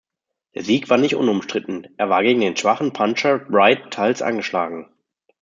Der 0.55 0.63
Sieg 0.63 0.89
war 0.89 0.97
nicht 0.97 1.13
unumstritten, 1.13 1.87
er 1.97 2.09
war 2.09 2.23
gegen 2.23 2.41
den 2.41 2.57
schwachen 2.57 2.91
Puncher 2.91 3.45
Wright 3.49 3.91
teils 3.93 4.23
angeschlagen. 4.23 4.89